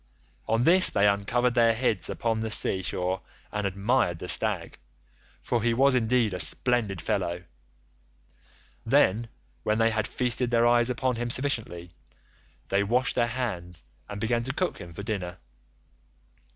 [0.47, 4.79] On this they uncovered their heads upon the sea shore and admired the stag,
[5.43, 7.43] for he was indeed a splendid fellow.
[8.83, 9.27] Then,
[9.61, 11.91] when they had feasted their eyes upon him sufficiently,
[12.71, 15.37] they washed their hands and began to cook him for dinner.